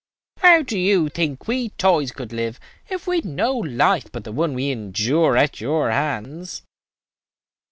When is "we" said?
1.47-1.69, 3.05-3.17, 4.55-4.71